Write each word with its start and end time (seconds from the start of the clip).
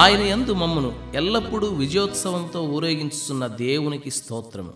ఆయన 0.00 0.20
యందు 0.20 0.52
మమ్మను 0.52 1.12
ఎల్లప్పుడూ 1.14 1.66
విజయోత్సవంతో 1.66 2.62
ఊరేగించుతున్న 2.62 3.46
దేవునికి 3.46 4.10
స్తోత్రము. 4.10 4.72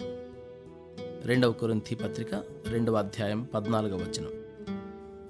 రెండవ 1.25 1.53
కొరింథీ 1.53 1.95
పత్రిక 1.95 2.35
రెండవ 2.69 2.95
అధ్యాయం 2.95 3.49
పద్నాలుగవ 3.55 3.97
వచనం. 3.97 4.29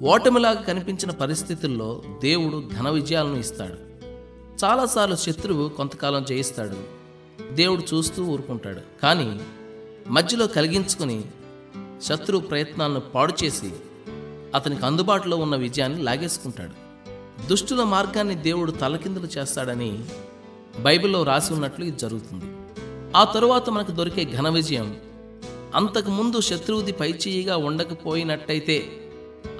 ఓటమిలాగా 0.02 0.60
కనిపించిన 0.60 1.10
పరిస్థితుల్లో 1.10 2.02
దేవుడు 2.22 2.62
ఘన 2.78 2.88
విజయాలను 2.88 3.36
ఇస్తాడు. 3.36 4.06
చాలాసార్లు 4.64 5.16
శత్రువు 5.16 5.68
కొంతకాలం 5.68 6.24
జయిస్తాడు. 6.24 6.76
దేవుడు 7.54 7.82
చూస్తూ 7.82 8.24
ఊరుకుంటాడు. 8.24 8.80
కానీ 9.02 9.40
మధ్యలో 10.08 10.46
కలిగించుకుని 10.46 11.24
శత్రువు 12.02 12.42
ప్రయత్నాలను 12.42 13.00
పాడు 13.00 13.44
చేసి 13.44 13.72
అతనికి 14.54 14.86
అందుబాటులో 14.86 15.36
ఉన్న 15.36 15.56
విజయాన్ని 15.56 16.02
లాగేసుకుంటాడు. 16.02 16.83
దుష్టుల 17.46 17.82
మార్గాన్ని 17.82 18.34
దేవుడు 18.34 18.70
తలకిందులు 18.70 19.26
చేస్తాడని 19.26 20.04
బైబిల్లో 20.80 21.22
రాసి 21.22 21.52
ఉన్నట్లు 21.52 21.84
ఇది 21.84 21.98
జరుగుతుంది. 21.98 22.44
ఆ 23.16 23.24
తరువాత 23.24 23.70
మనకు 23.70 23.90
దొరికే 23.90 24.24
ఘన 24.24 24.48
విజయం 24.48 24.96
అంతకుముందు 25.74 26.40
శత్రువుది 26.40 26.92
పైచేయిగా 26.92 27.56
ఉండకపోయినట్టయితే 27.56 28.86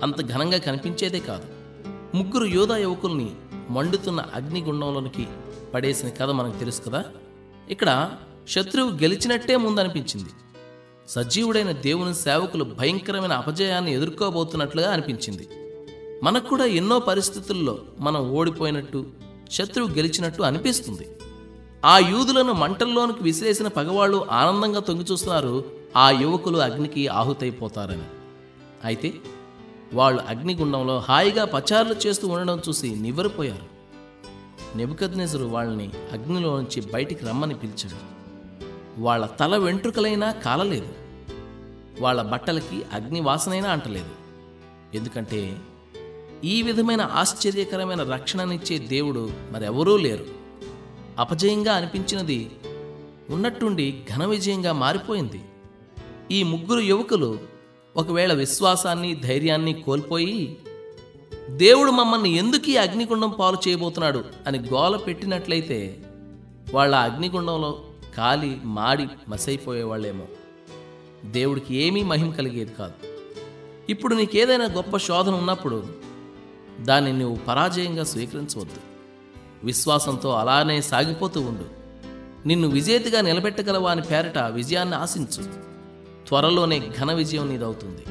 అంత 0.02 0.26
ఘనంగా 0.26 0.58
కనిపించేదే 0.58 1.20
కాదు. 1.20 1.44
ముగ్గురు 2.16 2.44
యోధా 2.44 2.76
యువకుల్ని 2.76 3.30
మండుతున్న 3.70 4.24
అగ్నిగుండంలోనికి 4.34 5.26
పడేసిన 5.74 6.08
కథ 6.08 6.30
మనకు 6.30 6.58
తెలుసు 6.58 6.82
కదా? 6.82 7.04
ఇక్కడ 7.70 8.10
శత్రువు 8.48 8.90
గెలిచినట్టే 8.90 9.56
ముందనిపించింది. 9.56 10.30
సజీవుడైన 11.08 11.72
దేవుని 11.72 12.14
సేవకులు 12.14 12.64
భయంకరమైన 12.64 13.32
అపజయాన్ని 13.32 13.94
ఎదుర్కోబోతున్నట్లుగా 13.94 14.92
అనిపించింది. 14.92 15.48
మనకు 16.24 16.48
కూడా 16.48 16.64
ఎన్నో 16.64 16.98
పరిస్థితుల్లో 16.98 17.78
మనం 18.00 18.30
ఓడిపోయినట్టు 18.30 19.06
శత్రువు 19.50 19.88
గెలిచినట్టు 19.88 20.42
అనిపిస్తుంది. 20.42 21.08
ఆ 21.84 21.98
యూదులను 21.98 22.52
మంటల్లోనికి 22.52 23.22
విసిరేసిన 23.22 23.68
పగవాళ్ళు 23.68 24.26
ఆనందంగా 24.30 24.80
తొంగి 24.80 25.04
చూస్తున్నారు 25.12 25.64
ఆ 25.96 26.10
యువకులు 26.10 26.58
అగ్నికి 26.58 27.08
ఆహుతైపోతారని. 27.08 28.02
అయితే 28.84 29.14
వాళ్ళు 29.94 30.22
అగ్నిగుండంలో 30.28 30.98
హాయిగా 30.98 31.44
పచారులు 31.44 32.06
చేస్తూ 32.06 32.28
ఉండడం 32.28 32.60
చూసి 32.68 32.96
నివ్వరిపోయారు. 33.00 33.66
నెబుకద్నెజరు 34.78 35.44
వాళ్ళని 35.44 35.90
అగ్నిలో 36.12 36.56
నుంచి 36.56 36.80
బయటికి 36.80 37.26
రమ్మని 37.26 37.54
పిలిచాడు. 37.54 38.14
వాళ్ళ 39.00 39.26
తల 39.26 39.56
వెంట్రుకలైనా 39.56 40.32
కాలలేదు. 40.32 40.88
వాళ్ళ 42.00 42.22
బట్టలకి 42.22 42.82
అగ్ని 42.92 43.20
వాసనైనా 43.20 43.70
అంటలేదు. 43.70 44.10
ఎందుకంటే 44.94 45.56
ఈ 46.44 46.62
విధమైన 46.62 47.00
ఆశ్చర్యకరమైన 47.00 48.02
రక్షణనిచ్చే 48.02 48.78
దేవుడు 48.78 49.30
మరెవరూ 49.52 49.96
లేరు. 49.96 50.24
అపజయంగా 51.18 51.74
అనిపించినది 51.74 52.50
ఉన్నట్టుండి 53.30 54.02
ఘన 54.14 54.26
విజయంగా 54.26 54.72
మారిపోయింది. 54.72 55.42
ఈ 56.30 56.42
ముగ్గురు 56.42 56.80
యువకులు 56.80 57.38
ఒకవేళ 57.96 58.32
విశ్వాసాన్ని 58.32 59.14
ధైర్యాన్ని 59.14 59.72
కోల్పోయి 59.72 60.56
దేవుడు 61.50 61.90
మమ్మల్ని 61.90 62.30
ఎందుకు 62.30 62.70
ఈ 62.70 62.76
అగ్నిగుండం 62.76 63.30
పాలు 63.30 63.58
చేయబోతున్నాడు? 63.68 64.24
అని 64.46 64.58
గోల 64.58 64.96
పెట్టినట్లయితే 64.96 66.04
వాళ్ళ 66.74 66.94
అగ్నిగుండంలో 66.94 67.84
కాలి 68.16 68.58
మాడి 68.64 69.06
మసైపోయేవాళ్ళేమో. 69.28 70.24
దేవుడికి 71.24 71.76
ఏమీ 71.76 72.02
మహిమ 72.02 72.30
కలిగేది 72.30 72.74
కాదు. 72.78 72.92
ఇప్పుడు 73.90 74.14
నీకేదైనా 74.14 74.64
గొప్ప 74.64 74.96
శోధన 74.96 75.34
ఉన్నప్పుడు 75.34 76.04
దాన్ని 76.80 77.12
నువ్వు 77.12 77.36
పరాజయంగా 77.36 78.04
స్వీకరించవద్దు. 78.04 78.80
విశ్వాసంతో 79.64 80.30
అలానే 80.30 80.80
సాగిపోతూ 80.80 81.40
ఉండు. 81.40 81.84
నిన్ను 82.48 82.68
విజేతగా 82.68 83.20
నిలబెట్టగలవా 83.20 83.90
అని 83.90 84.02
పేరట 84.02 84.38
విజయాన్ని 84.38 84.96
ఆశించు. 84.96 85.42
త్వరలోనే 86.28 86.90
ఘన 87.00 87.12
విజయం 87.12 87.48
నీదవుతుంది. 87.48 88.04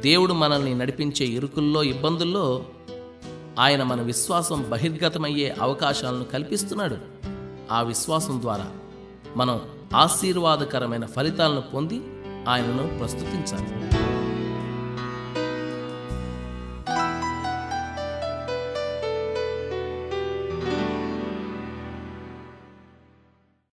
దేవుడు 0.00 0.32
మనల్ని 0.32 0.74
నడిపించే 0.74 1.26
ఇరుకుల్లో 1.26 1.82
ఇబ్బందుల్లో 1.82 2.64
ఆయన 3.58 3.82
మన 3.82 4.00
విశ్వాసం 4.00 4.70
బహిర్గతమయ్యే 4.70 5.56
అవకాశాలను 5.60 6.24
కల్పిస్తున్నాడు. 6.24 6.96
ఆ 7.72 7.82
విశ్వాసం 7.82 8.40
ద్వారా 8.40 8.66
మనం 9.36 9.60
ఆశీర్వాదకరమైన 9.94 11.06
ఫలితాలను 11.06 11.60
పొంది 11.60 12.00
ఆయనను 12.48 12.98
ప్రస్తుతించాలి. 12.98 14.19